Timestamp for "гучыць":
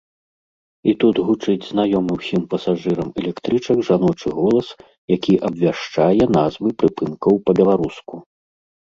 1.27-1.65